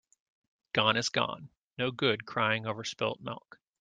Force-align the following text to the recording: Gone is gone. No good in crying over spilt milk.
Gone 0.73 0.97
is 0.97 1.09
gone. 1.09 1.51
No 1.77 1.91
good 1.91 2.21
in 2.21 2.25
crying 2.25 2.65
over 2.65 2.83
spilt 2.83 3.19
milk. 3.21 3.59